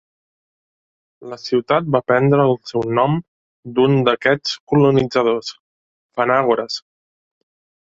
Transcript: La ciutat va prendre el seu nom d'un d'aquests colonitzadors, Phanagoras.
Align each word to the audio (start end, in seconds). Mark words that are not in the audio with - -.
La 1.33 1.37
ciutat 1.41 1.91
va 1.95 2.01
prendre 2.11 2.47
el 2.53 2.57
seu 2.71 2.87
nom 3.01 3.19
d'un 3.77 3.95
d'aquests 4.09 4.57
colonitzadors, 4.73 5.55
Phanagoras. 6.17 6.83